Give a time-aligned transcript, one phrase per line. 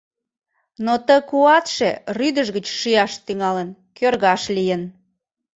[0.85, 4.83] Но ты куатше рӱдыж гыч шӱяш тӱҥалын, кӧргаш лийын.